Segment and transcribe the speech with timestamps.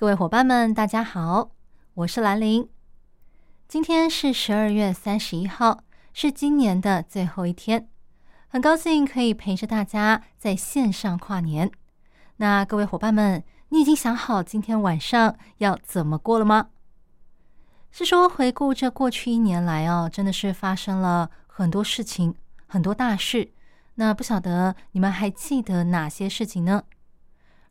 [0.00, 1.50] 各位伙伴们，大家好，
[1.92, 2.66] 我是兰玲。
[3.68, 5.82] 今天是十二月三十一号，
[6.14, 7.86] 是今年的最后一天，
[8.48, 11.70] 很高兴可以陪着大家在线上跨年。
[12.38, 16.68] 那各位伙伴们，你已经想好今天晚上要怎么过了吗？
[17.90, 22.34] 是说回顾这过去一年来哦，真的是发生了很多事情，
[22.66, 23.52] 很多大事。
[23.96, 26.84] 那不晓得你们还记得哪些事情呢？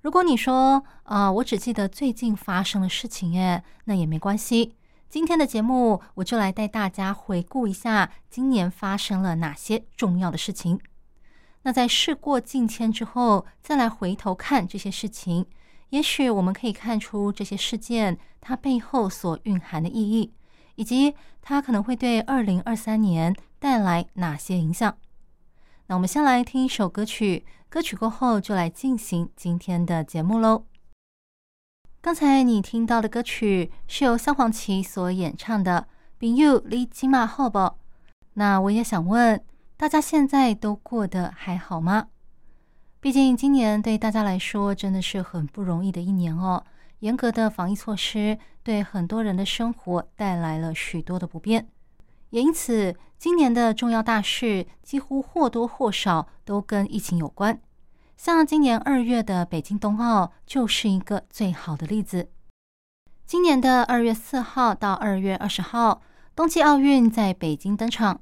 [0.01, 4.75] 如果你说啊，我只记得最近发生的事情，哎，那也没关系。
[5.09, 10.79] 今天的节目，我就来带大家回顾一下今年发生了哪些重要的事情。
[11.63, 15.45] 那在事过境迁之后，再来回头看这些事情，
[15.89, 20.31] 也许我们可以看出这些事件它背后所蕴含的意义，
[20.75, 24.95] 以及它可能会对二零二三年带来哪些影响。
[25.89, 27.43] 那我们先来听一首歌曲。
[27.67, 30.65] 歌曲过后，就来进行今天的节目喽。
[31.99, 35.87] 刚才你听到的歌曲是由萧煌奇所演唱的
[36.19, 37.57] 《朋友你今马好不》。
[38.33, 39.43] 那我也想问
[39.77, 42.09] 大家，现在都过得还好吗？
[42.99, 46.63] 毕竟今年对大家来说真的是很不容易的一年哦。
[46.99, 51.67] 严格的防疫措施对很多人的生活带来了许多的不便。
[52.31, 57.59] 也因此，今年的重要大事几乎或多或少都跟疫情有关。
[58.17, 62.29] 像今年二月的北京冬奥就是一个最好的例子。
[63.25, 66.01] 今年的二月四号到二月二十号，
[66.35, 68.19] 冬季奥运在北京登场。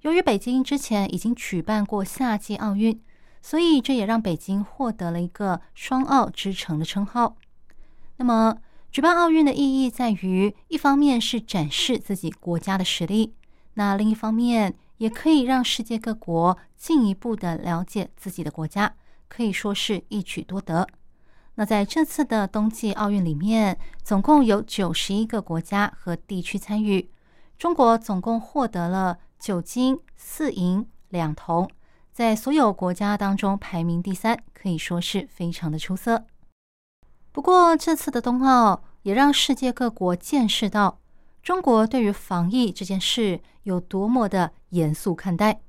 [0.00, 3.00] 由于北京之前已经举办过夏季奥运，
[3.40, 7.36] 所以这也让北京获得了一个“双奥之城”的称号。
[8.16, 8.58] 那么，
[8.90, 13.35] 举办奥运的意义在于，一方面是展示自己国家的实力。
[13.78, 18.94] 那另一方面，也可以让世界各国进一步的了解自己的国家，
[19.28, 20.86] 可以说是一举多得。
[21.56, 27.10] 那在这次的冬季奥运里面，总共有九十一个国家和地区参与，
[27.58, 31.70] 中国总共获得了九金四银两铜，
[32.12, 36.24] 在所有国家当中排名第三，可以说是非常的出色。
[37.30, 40.98] 不过，这次的冬奥也让世界各国见识到。
[41.42, 45.60] 中国对于防疫这件事有多么的严肃看待？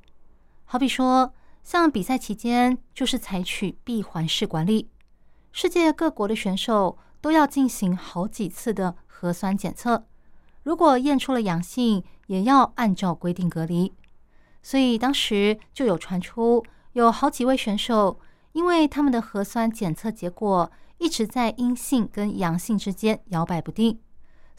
[0.65, 4.89] 好比说，像比赛期间就是采取闭环式管理，
[5.51, 10.05] 世界各国的选手都要进行好几次的核酸检测，
[10.61, 13.91] 如果验出了阳性，也要按照规定隔离。
[14.61, 16.63] 所以当时就有传出，
[16.93, 18.19] 有好几位选手，
[18.51, 23.99] 因为他们的核酸检测结果一直在阴性跟阳性之间摇摆不定。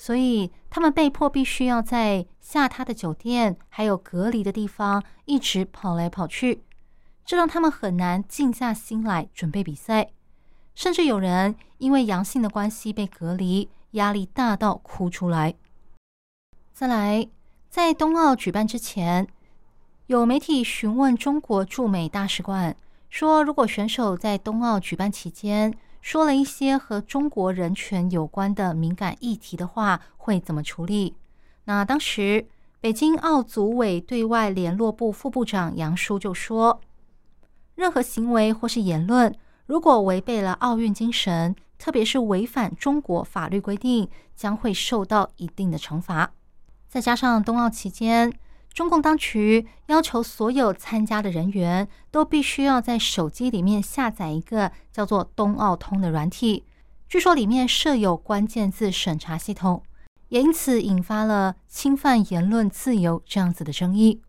[0.00, 6.62] 所以他们被迫必须要在下榻的酒店还有隔离的地方一直跑来跑去，
[7.26, 10.10] 这让他们很难静下心来准备比赛。
[10.74, 15.54] 甚至有人因为阳性的关系被隔离，压力大到哭出来。
[16.72, 17.28] 再来，
[17.68, 19.26] 在冬奥举办之前，
[20.06, 22.76] 有媒体询问中国驻美大使馆
[23.10, 31.14] 说：“如果选手在冬奥举办期间，”说了一些和中国人权有关的敏感议题的话，会怎么处理？
[31.64, 32.46] 那当时
[32.80, 36.80] 北京奥组委对外联络部副部长杨舒就说
[37.74, 39.34] ：“任何行为或是言论，
[39.66, 46.32] 如果违背了奥运精神，特别是违反中国法律规定，将会受到一定的惩罚。
[46.88, 48.32] 再加上冬奥期间。”
[48.72, 56.64] 中共当局要求所有参加的人员都必须要在手机里面下载一个叫做“冬奥通”的软体，
[57.08, 59.82] 据说里面设有关键字审查系统，
[60.28, 64.22] 也因此引发了侵犯言论自由这样子的争议。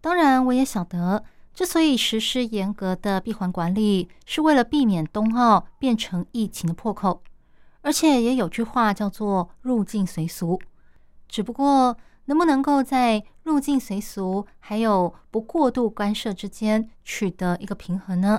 [0.00, 7.22] 当然，我也晓得，之所以实施严格的闭环管理，是为了避免冬奥变成疫情的破口，
[7.80, 10.60] 而且也有句话叫做“入境随俗”，
[11.28, 11.96] 只不过。
[12.26, 18.38] 能不能够在入境随俗还有不过度干涉之间取得一个平衡呢？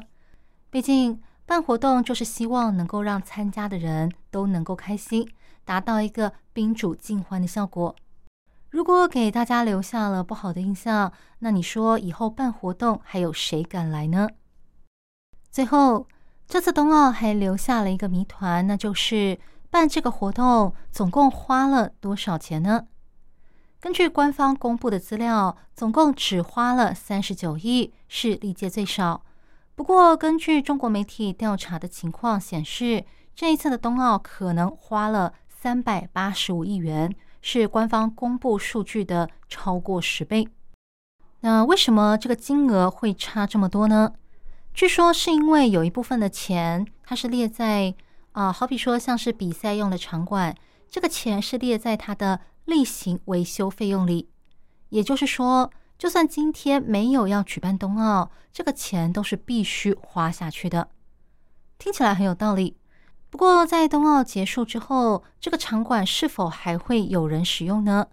[0.69, 5.30] 毕竟办活动就是希望能够让参加的人都能够开心，
[5.66, 7.95] 达到一个宾主尽欢的效果。
[8.69, 14.30] 如果给大家留下了不好的印象，那你说以后办活动还有谁敢来呢？
[15.50, 16.07] 最后，
[16.48, 19.38] 这次冬奥还留下了一个谜团，那就是
[19.69, 22.88] 办这个活动总共花了多少钱呢？
[23.81, 29.24] 根据官方公布的资料，总共只花了三十九亿，是历届最少。
[29.74, 37.12] 不过，根据中国媒体调查的情况显示，这一次的冬奥可能花了三百八十五亿元，
[37.42, 40.48] 是官方公布数据的超过十倍。
[41.39, 44.13] 那为什么这个金额会差这么多呢？
[44.75, 47.95] 据说是因为有一部分的钱，它是列在
[48.34, 50.56] 啊，好比说像是比赛用的场馆，
[50.88, 54.30] 这个钱是列在它的例行维修费用里。
[54.90, 60.90] 也就是说，就算今天没有要举办冬奥，这个钱都是必须花下去的。
[61.78, 62.78] 听起来很有道理。
[63.30, 68.08] 不过，在冬奥结束之后，这个场馆是否还会有人使用呢？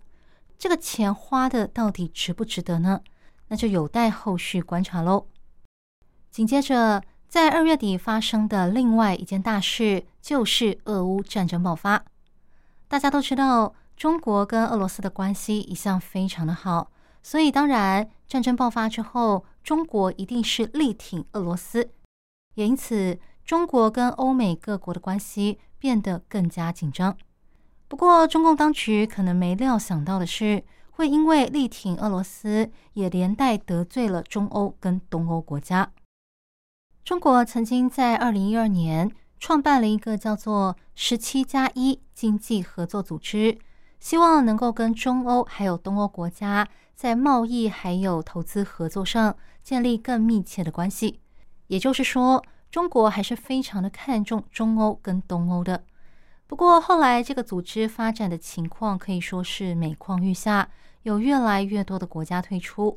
[0.56, 3.00] 这个钱花的到底值不值得呢？
[3.48, 5.26] 那就有待后续观察喽。
[6.30, 12.04] 紧接着，在二月底发生的另外一件大事，就是俄乌战争爆发。
[12.86, 21.90] 大家都知道，中国跟俄罗斯的关系一向非常的好，所以当然，战争爆发之后，中国一定是力挺俄罗斯，
[22.54, 27.18] 也因此，中国跟欧美各国的关系变得更加紧张。
[27.88, 30.62] 不过，中共当局可能没料想到的是，
[30.92, 35.90] 会因为力挺俄罗斯，也连带得罪了中欧跟东欧国家。
[37.04, 39.10] 中国曾经在二零一二年
[39.40, 43.58] 创办了一个叫做“十七加一”经济合作组织，
[44.00, 51.20] 希望能够跟中欧还有东欧国家在贸易还有投资合作上建立更密切的关系。
[51.66, 55.84] 也就是说，中国还是非常的看重中欧跟东欧的。
[56.46, 60.70] 不过后来这个组织发展的情况可以说是每况愈下，
[61.02, 62.96] 有越来越多的国家退出。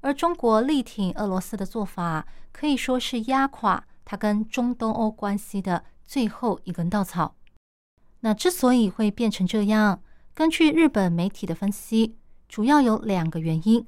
[0.00, 7.34] 而中国力挺俄罗斯的做法，可以说是压垮他跟中东欧关系的最后一根稻草。
[8.20, 10.02] 那之所以会变成这样，
[10.34, 12.16] 根据日本媒体的分析，
[12.48, 13.86] 主要有两个原因。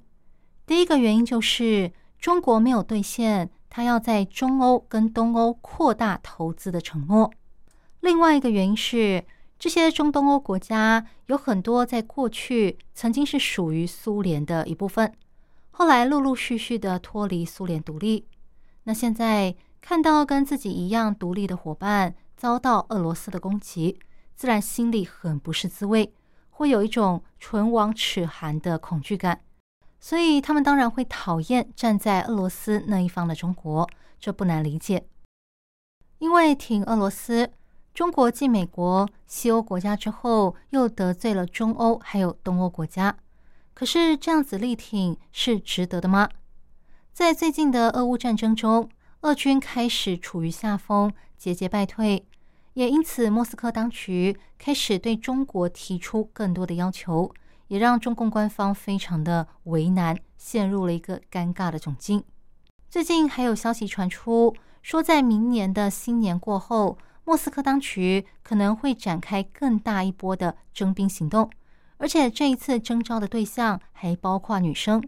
[0.66, 7.30] 第一个原因就是中国没有兑现他要在中欧跟东欧扩大投资的承诺；
[8.00, 9.24] 另外一个原因是，
[9.58, 15.10] 这些中东欧国家有很多在过去曾经是属于苏联的一部分。
[15.70, 18.26] 后来陆陆续续的脱离苏联独立，
[18.82, 23.98] 那现在看到跟自己一样独立的伙伴遭到俄罗斯的攻击，
[24.36, 26.12] 自然心里很不是滋味，
[26.54, 29.42] 会有一种唇亡齿寒的恐惧感。
[30.00, 33.88] 所以他们当然会讨厌站在俄罗斯那一方的中国，
[34.20, 35.06] 这不难理解。
[36.18, 37.50] 因为挺俄罗斯，
[37.92, 43.16] 中国继美国、西欧国家之后，又得罪了中欧还有东欧国家。
[43.72, 46.28] 可是这样子力挺是值得的吗？
[47.12, 48.88] 在最近的俄乌战争中，
[49.22, 52.26] 俄军开始处于下风，节节败退，
[52.74, 57.32] 也因此莫斯科当局开始对中国提出更多的要求，
[57.68, 62.22] 也让中共官方非常的为难，陷入了一个尴尬的窘境。
[62.90, 71.50] 最近还有消息传出，说在明年的新年过后，莫斯科当局可能会展开更大一波的征兵行动。
[71.96, 75.02] 而且这一次征召的对象还包括女生，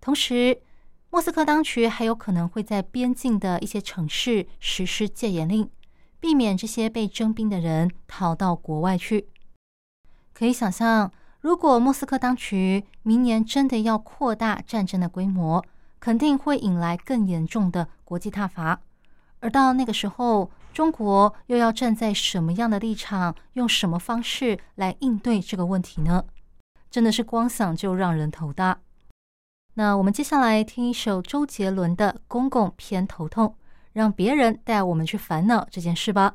[0.00, 0.62] 同时，
[1.10, 5.68] 莫斯科当局还有可能会在边境的一些城市实施戒严令，
[6.20, 9.28] 避免这些被征兵的人逃到国外去。
[10.32, 11.10] 可以想象，
[11.40, 15.64] 如果莫斯科当局明年真的要扩大战争的规模，
[15.98, 18.80] 肯定会引来更严重的国际挞伐。
[19.40, 26.24] 而到那个时候，中国又要站在什么样的立场，用什么方式来应对这个问题呢？
[26.90, 28.78] 真的是光想就让人头大。
[29.74, 33.46] 那我们接下来听一首周杰伦的《公公偏头痛》，
[33.92, 36.34] 让别人带我们去烦恼这件事吧。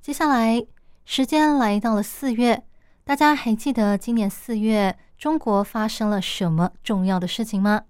[0.00, 0.66] 接下来
[1.04, 2.64] 时间来到了四月，
[3.04, 7.82] 大家还记得今年四月中国发生了什么重要的事情吗？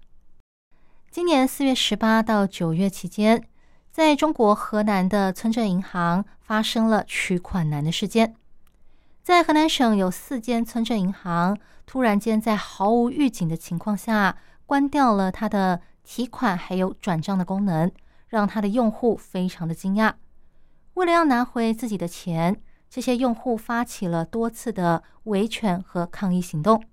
[1.09, 3.43] 今年四月十八到九月期间。
[3.89, 8.35] 在中国河南的村镇银行发生了取款难的事件，
[9.23, 14.37] 在河南省有四间村镇银行突然间在毫无预警的情况下
[14.67, 17.91] 关掉了它的提款还有转账的功能，
[18.27, 20.13] 让它的用户非常的惊讶。
[20.95, 26.83] 为了要拿回自己的钱，这些用户发起了多次的维权和抗议行动。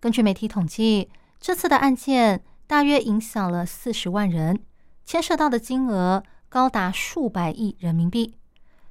[0.00, 4.64] 根据媒体统计，这次的案件大约影响了四十万人。
[5.04, 8.36] 牵涉到的金额高达数百亿人民币，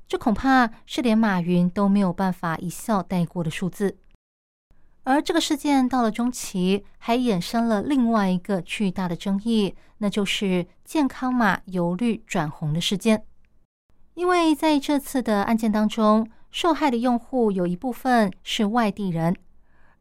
[0.07, 3.97] 这恐怕是连马云都没有办法一笑带过的数字。
[5.03, 13.25] 而这个事件到了中期，还衍生了另外一个巨大的争议，那就是健康码由绿转红的事件。
[14.13, 19.35] 因为在这次的案件当中，受害的用户有一部分是外地人，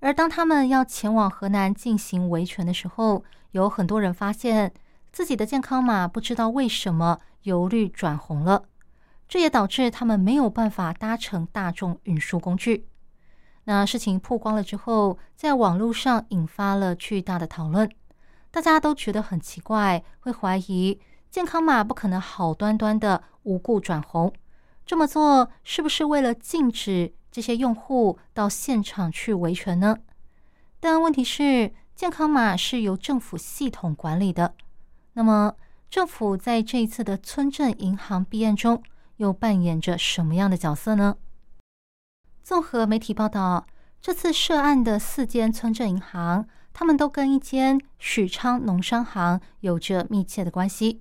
[0.00, 4.70] 而当他们要前往河南进行维权的时候，有很多人发现
[5.10, 8.64] 自己的健康码不知道为什么由绿转红了，
[9.26, 12.86] 这也导致他们没有办法搭乘大众运输工具。
[13.70, 17.88] 那事情曝光了之后，在网络上引发了巨大的讨论，
[18.50, 20.98] 大家都觉得很奇怪，会怀疑
[21.30, 24.32] 健康码不可能好端端的无故转红。
[24.84, 29.96] 这么做是不是为了禁止这些用户到现场去维权呢？
[30.80, 34.52] 但问题是，健康码是由政府系统管理的。
[35.12, 35.54] 那么，
[35.88, 38.82] 政府在这一次的村镇银行弊案中
[39.18, 41.16] 又扮演着什么样的角色呢？
[42.50, 43.64] 综合媒体报道，
[44.02, 51.00] 这次涉案的四间村镇银行，他们都跟一间许昌农商行有着密切的关系。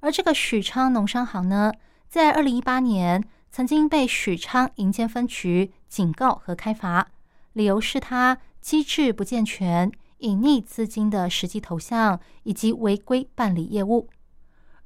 [0.00, 1.72] 而这个许昌农商行呢？
[2.08, 3.22] 在二零一八年，
[3.52, 7.06] 曾经被许昌银监分局警告和开罚，
[7.52, 14.08] 理由是他机制不健全、隐匿资金的实际投向以及违规办理业务。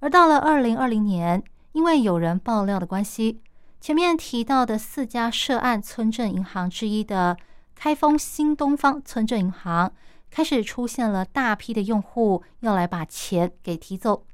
[0.00, 3.40] 而到了二零二零年，因为有人爆料的关系，
[3.86, 7.36] 前面提到的四家涉案村镇银行之一的
[7.76, 9.92] 开封新东方村镇银行，
[10.28, 14.26] 开始出现了大批的用户要来把钱给提走。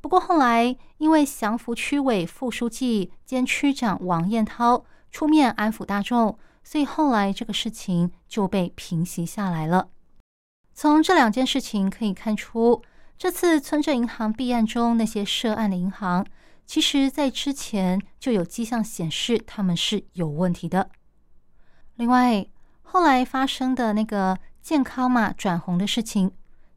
[0.00, 9.90] 不过后来，因为祥符区委副书记兼区长王彦涛出面安抚大众，所以后来这个事情就被平息下来了。
[10.72, 12.80] 从这两件事情可以看出，
[13.18, 16.24] 这次村镇银行弊案中那些涉案的银行，
[16.66, 20.90] 其实在之前就有迹象显示他们是有问题的。
[21.96, 22.46] 另外，
[22.82, 26.30] 后来发生的那个健康码转红的事情，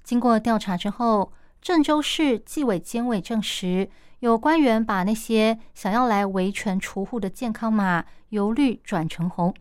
[0.04, 1.32] 经过调查之后。
[1.60, 3.90] 郑州市纪委监委证实，
[4.20, 9.54] 有官员把那些想要来维权除户的健康码由绿转成红。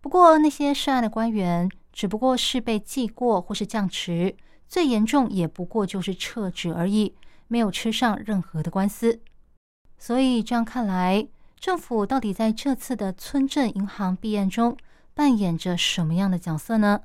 [0.00, 4.36] 不过，那些涉案的官员只不过是被记过或是降职，
[4.68, 7.14] 最严重也不过就是撤职而已，
[7.48, 9.20] 没有吃上任何的官司。
[9.98, 11.26] 所以这样看来，
[11.58, 14.76] 政府到底在这次的村镇银行弊案中
[15.12, 17.00] 扮演着什么样的角色呢？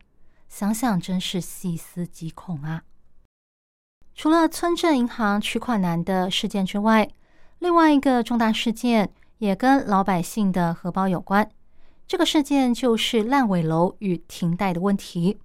[0.48, 2.84] 想想真是细思极恐啊！
[4.14, 7.10] 除了村镇银行取款难的事件之外，
[7.58, 11.50] 另外一个重大事件也跟老百姓的荷包有关。
[12.06, 15.40] 这个事件就是烂尾楼与停贷的问题。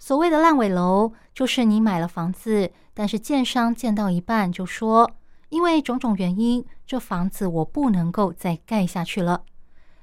[0.00, 5.08] 所谓的烂尾楼，就是你买了房子，但是建商建到一半就说，
[5.52, 9.44] 因为种种原因，这房子我不能够再盖下去了。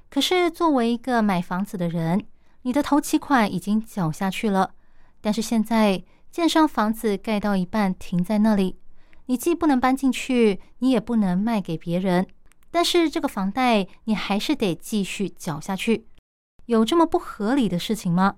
[0.09, 2.25] 可是作为一个买房子的人，
[2.61, 4.71] 你的头期款已经缴下去了，
[5.19, 6.03] 但是现在。
[6.31, 8.77] 建商房子盖到一半停在那里，
[9.25, 12.27] 你既不能搬进去，你也不能卖给别人，
[12.69, 16.05] 但是这个房贷你还是得继续缴下去，
[16.67, 18.35] 有这么不合理的事情吗？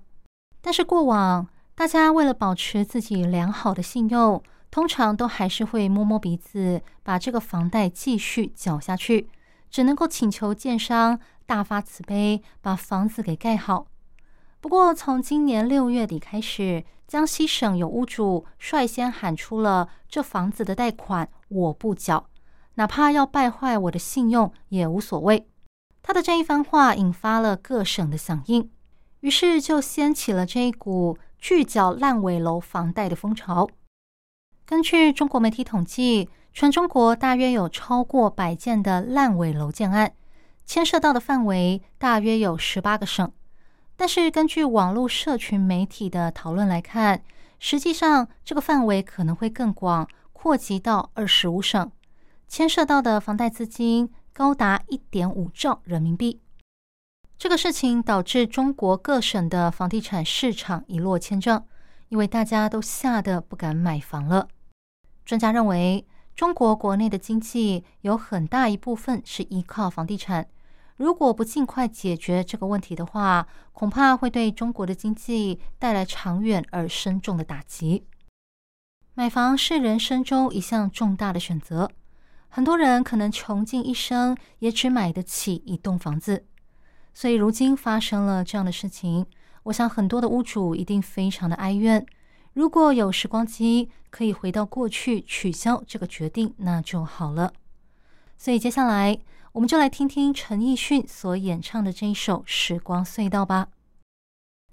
[0.62, 9.28] 但是过往大家为了保持自己良好的信用，通常都还是会摸摸鼻子，把这个房贷继续缴下去，
[9.70, 13.86] 只能够请求建商大发慈悲，把房子给盖好。
[14.60, 16.84] 不过从今年六月底开始。
[17.08, 22.30] 江西省有屋主率先喊出了“这房子的贷款我不缴，
[22.76, 25.46] 哪怕要败坏我的信用也无所谓”。
[26.00, 28.70] 他的这一番话引发了各省的响应，
[29.20, 33.68] 于是就掀起了这一股拒缴烂尾楼房贷的风潮。
[34.72, 40.14] 根据中国媒体统计，全中国大约有超过百件的烂尾楼建案，
[40.64, 43.30] 牵涉到的范围大约有十八个省。
[43.96, 47.22] 但是，根据网络社群媒体的讨论来看，
[47.58, 51.92] 实际上这个范围可能会更广，扩及到二十五省，
[52.48, 56.40] 牵涉到的房贷资金高达一点五兆人民币。
[57.36, 61.66] 这个事情导致中国各省的房地产市场一落千丈，
[62.08, 64.48] 因为大家都吓得不敢买房了。
[65.32, 70.46] 专家认为，中国国内的经济有很大一部分是依靠房地产。
[70.98, 78.04] 如果不尽快解决这个问题的话，恐怕会对中国的经济带来长远而深重的打击。
[79.14, 81.90] 买房是人生中一项重大的选择，
[82.50, 86.44] 很多人可能穷尽一生也只买得起一栋房子。
[87.14, 89.24] 所以，如今发生了这样的事情，
[89.62, 92.04] 我想很多的屋主一定非常的哀怨。
[92.54, 97.52] 如果有时光机可以回到过去取消这个决定，那就好了。
[98.36, 99.18] 所以，接下来。
[99.52, 103.68] 我们就来听听陈奕迅所演唱的这一首《时光隧道》吧。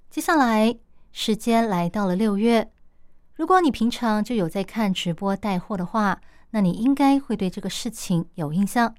[0.08, 0.74] 接下来
[1.12, 2.72] 时间来到了六月，
[3.34, 6.22] 如果你平常就有在看直播带货的话，
[6.52, 8.94] 那你应该会对这个事情有印象，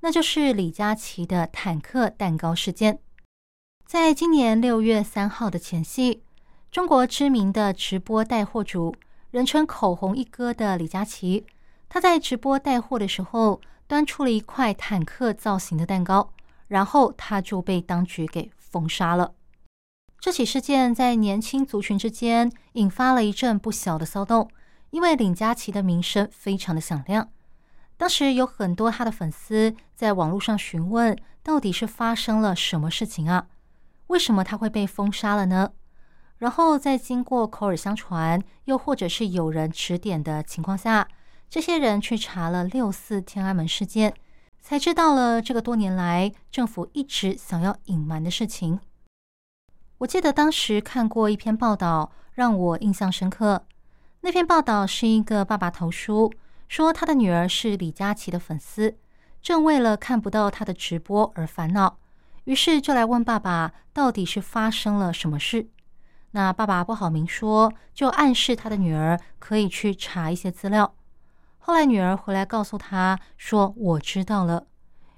[0.00, 2.98] 那就是李佳琦的坦克蛋糕事件。
[3.84, 6.22] 在今年六月三号的前夕，
[6.76, 8.94] 中国知名的直播带货主，
[9.30, 11.46] 人称“口红一哥”的李佳琦，
[11.88, 16.34] 他在直播带货的时候，端出了一块坦克造型的蛋糕，
[16.68, 19.32] 然后他就被当局给封杀了。
[20.20, 24.50] 这起事件在年轻族群之间引发了一阵不小的骚动。
[24.90, 27.30] 因为李佳琦的名声非常的响亮，
[27.96, 33.46] 当时有很多他的粉丝在网络上询问，到底是发生了什么事情啊？
[34.08, 35.70] 为什么他会被封杀了呢？
[36.38, 41.08] 然后在经过口耳相传，又或者是有人指点的情况下，
[41.48, 44.12] 这些人去查了六四天安门事件，
[44.60, 48.80] 才知道了这个多年来政府一直想要隐瞒的事情。
[49.98, 53.64] 我记得当时看过一篇报道，让我印象深刻。
[54.20, 56.30] 那篇报道是一个爸爸投书，
[56.68, 58.98] 说他的女儿是李佳琦的粉丝，
[59.40, 61.98] 正为了看不到他的直播而烦恼，
[62.44, 65.68] 于是就来问爸爸到底是发生了什么事。
[66.36, 70.94] 那爸爸不好明说，就暗示他的女儿可以去查一些资料。
[71.56, 74.66] 后来女儿回来告诉他说：“我知道了。”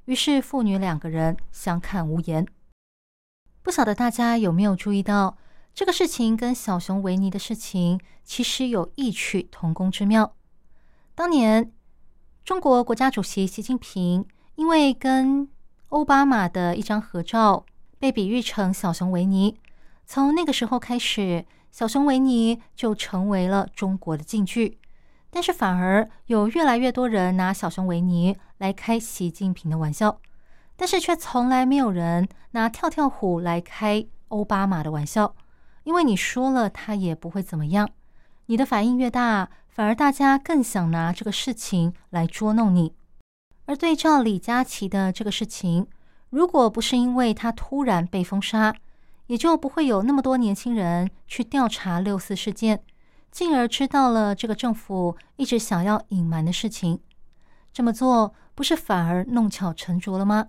[0.07, 2.47] 于是父女两个人相看无言。
[3.63, 5.37] 不晓得大家有没有注意到？
[5.75, 10.37] 这个事情跟小熊维尼的事情其实有异曲同工之妙。
[11.17, 11.73] 当年
[12.45, 15.49] 中国国家主席习近平因为跟
[15.89, 17.67] 奥巴马的一张合照
[17.99, 19.59] 被比喻成小熊维尼，
[20.11, 24.79] 从那个时候开始，小熊维尼就成为了中国的禁句。
[25.29, 30.19] 但是反而有越来越多人拿小熊维尼来开习近平的玩笑，
[30.77, 35.35] 但是却从来没有人拿跳跳虎来开奥巴马的玩笑。
[35.85, 37.91] 因为你说了，他也不会怎么样。
[38.47, 42.95] 你的反应越大，反而大家更想拿这个事情来捉弄你。
[43.67, 45.87] 而对照李佳琦的这个事情，
[46.31, 48.75] 如果不是因为他突然被封杀，
[49.29, 52.83] 也就不会有那么多年轻人去调查六四事件，
[53.31, 57.01] 进而知道了这个政府一直想要隐瞒的事情。
[57.73, 60.49] 这么做不是反而弄巧成拙了吗？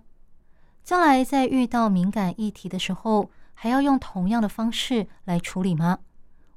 [0.82, 3.30] 将来在遇到敏感议题的时候。
[3.62, 5.98] 还要用同样的方式来处理吗？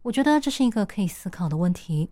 [0.04, 2.12] 我觉得这是一个可以思考的问题。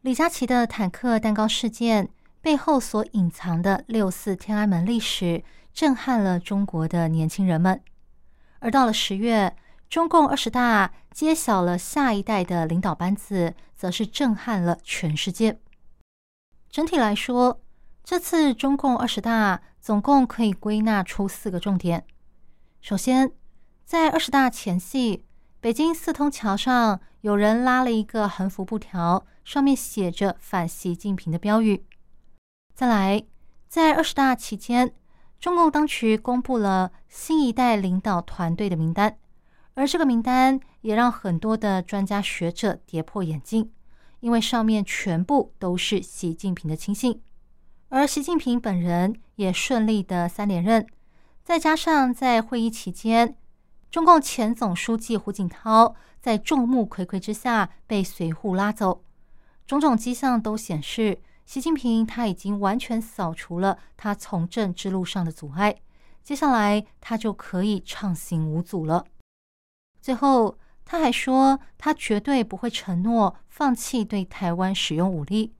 [0.00, 2.08] 李佳琦的坦克蛋糕事件
[2.40, 7.82] 背后所隐藏的六四天安门历史，震撼了中国的年轻人们。
[8.66, 9.54] 而到了十月，
[9.88, 15.60] 中共二十大揭晓了下一代的领导班子，则是震撼了全世界。
[16.68, 17.60] 整体来说，
[18.02, 22.04] 这次中共二十大总共可以归纳出四个重点。
[22.80, 23.30] 首先，
[23.84, 25.24] 在二十大前夕，
[25.60, 31.84] 北京四通桥上有人拉了一个横幅布条，上面写着“反习近平”的标语。
[32.74, 33.22] 再来，
[33.68, 34.92] 在二十大期间，
[35.38, 39.16] 中共当局公布了新一代领导团队的名单，
[39.74, 43.70] 而这个名单也让很多的专家学者跌破眼镜，
[44.20, 47.22] 因为上面全部都是习近平的亲信，
[47.88, 50.86] 而习近平本人也顺利的三连任，
[51.44, 53.36] 再加上在会议期间。
[53.90, 59.04] 中共前总书记胡锦涛在众目睽睽之下被随扈拉走，
[59.66, 65.76] 种种迹象都显示，习近平他已经完全扫除了他从政之路上的阻碍，
[66.22, 69.06] 接下来他就可以畅行无阻了。
[70.02, 75.54] 最后，他还说，他绝对不会承诺放弃对台湾使用武力。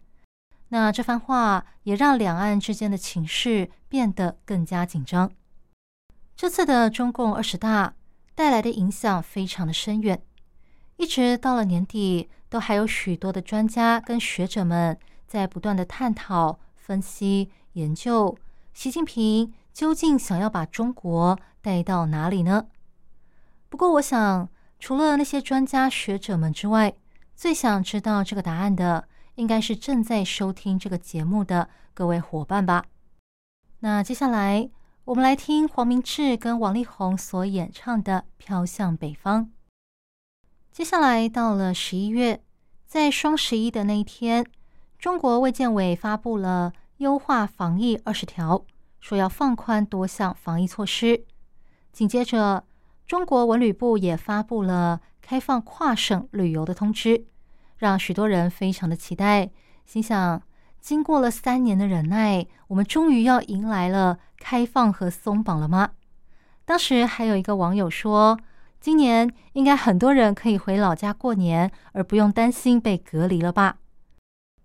[0.69, 5.31] 那这番话也让两岸之间的情势变得更加紧张。
[6.37, 7.95] 这次的中共二十大。
[8.37, 10.23] 带来的影响非常的深远，
[10.99, 18.37] 一直到了年底，都还有许多的专家跟学者们在不断的探讨、分析、研究，
[18.73, 22.67] 习近平究竟想要把中国带到哪里呢？
[23.69, 26.95] 不过，我想，除了那些专家学者们之外，
[27.35, 32.85] 最想知道这个答案的，应该是正在收听这个节目的各位伙伴吧。
[33.81, 34.71] 那接下来。
[35.07, 39.45] 我们来听黄明志跟王力宏所演唱的《飘向北方》。
[40.73, 42.43] 接下来到了十一月，
[42.89, 44.45] 在双十一的那一天，
[44.99, 48.65] 中国卫健委发布了优化防疫二十条，
[49.01, 51.25] 说要放宽多项防疫措施。
[51.93, 52.65] 紧接着，
[53.07, 57.27] 中国文旅部也发布了开放跨省旅游的通知，
[57.77, 59.51] 让许多人非常的期待，
[59.85, 60.43] 心想。
[60.79, 65.91] 经过了三年的忍耐，我们终于要迎来了开放和松绑了吗？
[66.65, 68.39] 当时还有一个网友说
[68.81, 73.79] ：“今年应该很多人可以回老家过年，而不用担心被隔离了吧？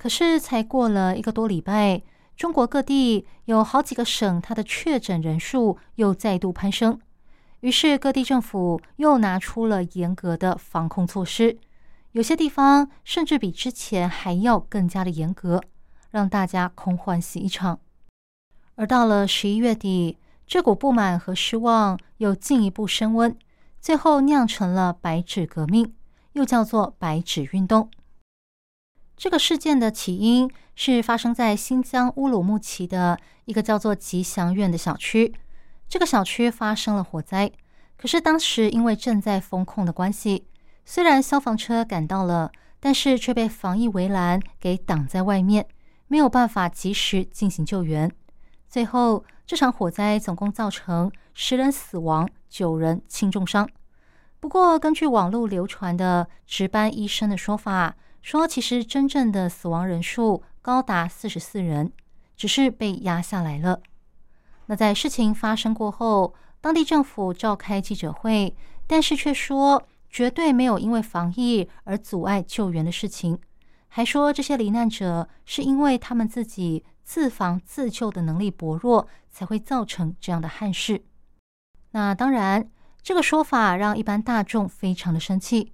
[0.02, 2.02] 可是才过了一个多礼拜，
[2.36, 7.00] 中国各地有好几个省，它的确诊人数又再度攀升。
[7.60, 11.60] 于是各地政府又拿出了严格的防控措施，
[12.14, 15.62] 有些地方甚至比之前还要更加的严格，
[16.10, 17.80] 让大家空欢喜一场。
[18.74, 23.38] 而到了十一月底，这股不满和失望又进一步升温。
[23.80, 25.94] 最后酿成了白纸革命，
[26.34, 27.92] 又叫做白纸运动。
[29.22, 35.32] 这个事件的起因是发生在新疆乌鲁木齐的一个叫做吉祥苑的小区。
[35.88, 37.52] 这个小区发生了火灾，
[38.00, 40.48] 可是当时因为正在封控的关系，
[40.86, 45.68] 虽然消防车赶到了，但是却被防疫围栏给挡在外面，
[46.08, 48.12] 没有办法及时进行救援。
[48.68, 52.28] 最后，这场火灾总共造成十人死亡。
[52.50, 53.70] 九人轻重伤。
[54.40, 61.92] 不过，根据网络流传的值班医生的说法，说其实真正的死亡人数高达四十四人，
[62.36, 63.82] 只是被压下来了。
[64.68, 68.56] 那在事情发生过后，当地政府召开记者会，
[68.86, 73.40] 但是却说绝对没有因为防疫而阻碍救援的事情，
[73.88, 81.04] 还说这些罹难者是因为他们自己自防自救的能力薄弱，才会造成这样的憾事。
[81.92, 82.70] 那当然，
[83.02, 85.74] 这个说法让一般大众非常的生气。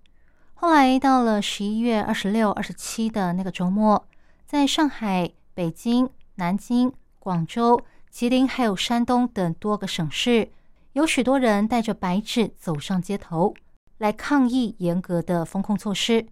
[0.59, 4.07] 后来到了十一月二十六、二十七的那个周末，
[4.47, 10.49] 在上海、北京、南京、广州、吉林还有山东等多个省市，
[10.93, 13.53] 有许多人带着白纸走上街头，
[13.99, 16.25] 来抗议严格的风控措施。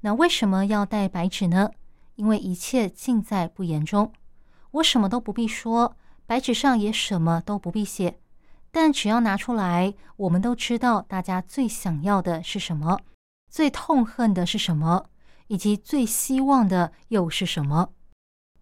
[0.00, 1.70] 那为什么要带白纸呢？
[2.16, 4.12] 因为一切尽在不言中。
[4.72, 5.94] 我什么都不必说，
[6.26, 8.18] 白纸上也什么都不必写。
[8.72, 12.98] 但只要拿出来，我们都知道大家最想要的是什么，
[13.50, 15.06] 最痛恨的是什么，
[15.48, 17.90] 以及最希望的又是什么。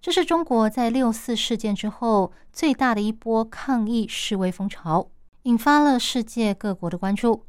[0.01, 5.11] 这是中国在六四事件之后最大的一波抗议示威风潮，
[5.43, 7.45] 引发了世界各国的关注。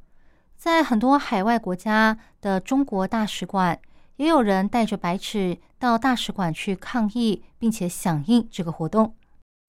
[0.58, 3.80] 在很多海外国家的中国大使馆，
[4.18, 9.16] 也有人带着白纸到大使馆去抗议，并且响应这个活动。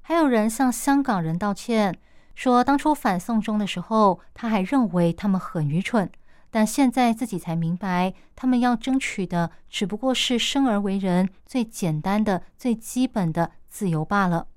[0.02, 1.96] 还有人向香港人道歉。
[2.34, 6.10] 说当初反送中的时候，他还认为他们很愚蠢，
[6.50, 14.48] 但现在自己才明白，他们要争取的只不过是生而为人最简单的、最基本的自由罢了。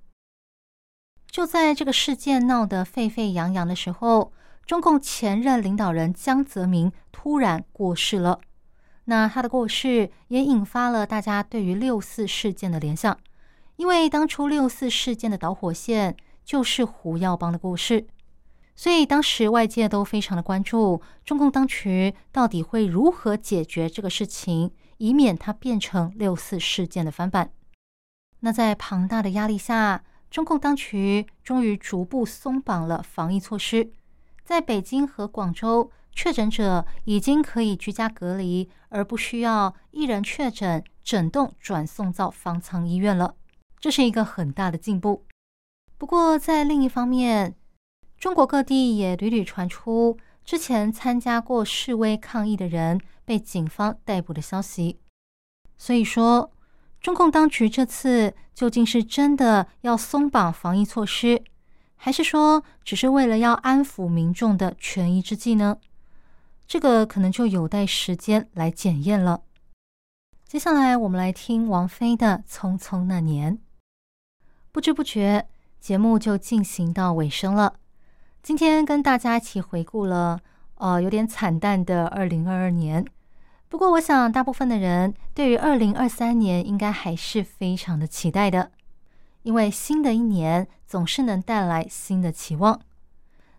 [1.29, 4.33] 就在这个事件闹得沸沸扬扬的时候，
[4.65, 8.39] 中共前任领导人江泽民突然过世了。
[9.05, 13.17] 那他的过世也引发了大家对于六四事件的联想，
[13.75, 16.15] 因为当初六四事件的导火线。
[16.45, 18.05] 就是胡耀邦的故事，
[18.75, 27.51] 所以当时外界都非常的关注中共当局到底会如何解决这个事情，以免它变成六四事件的翻版。
[28.39, 33.91] 那在庞大的压力下，中共当局终于逐步松绑了防疫措施，
[34.43, 43.35] 在北京和广州，确诊者已经可以居家隔离，而不需要一人确诊整栋转送到方舱医院了，
[43.79, 45.25] 这是一个很大的进步。
[45.97, 47.55] 不过，在另一方面，
[48.23, 54.97] 中国各地也屡屡传出之前参加过示威抗议的人被警方逮捕的消息。
[55.77, 56.49] 所以说，
[57.01, 61.43] 中共当局这次究竟是真的要松绑防疫措施，
[61.97, 65.75] 还是说只是为了要安抚民众的权宜之计呢？
[66.65, 69.41] 这个可能就有待时间来检验了。
[70.47, 73.57] 接下来，我们来听王菲的《匆匆那年》，
[74.71, 75.45] 不知不觉。
[75.81, 77.81] 节目就进行到尾声了。
[78.43, 80.37] 今天跟大家一起回顾了，
[80.75, 83.05] 呃，有点惨淡的二零二二年。
[83.69, 88.69] 不过，我想大部分的人对于二零二三年应该还是非常的期待的，
[89.43, 92.81] 因为新的一年总是能带来新的期望。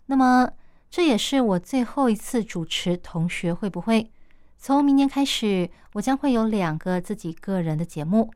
[0.05, 0.51] 那么，
[0.91, 4.13] 这也是我最后一次主持同学会不会？
[4.59, 8.31] 从明年开始，我将会有两个自己个人的节目，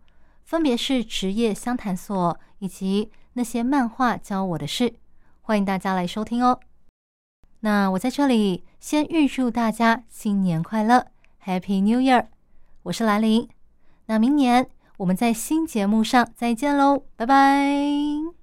[0.44, 3.12] 分别是职业相谈所以及。
[3.34, 4.94] 那些漫画教我的事，
[5.48, 6.60] 欢迎大家来收听哦。
[7.60, 11.06] 那我在这里先预祝大家新年快乐
[11.42, 12.26] ，Happy New Year！
[12.82, 13.48] 我是兰陵，
[14.04, 18.28] 那明年我们在新节目上再见喽，拜拜。